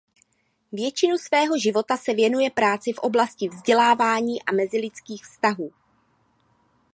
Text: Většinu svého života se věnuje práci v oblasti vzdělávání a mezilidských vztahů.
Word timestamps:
Většinu 0.71 1.17
svého 1.17 1.57
života 1.57 1.97
se 1.97 2.13
věnuje 2.13 2.51
práci 2.51 2.93
v 2.93 2.97
oblasti 2.99 3.47
vzdělávání 3.49 4.43
a 4.43 4.51
mezilidských 4.51 5.23
vztahů. 5.23 5.71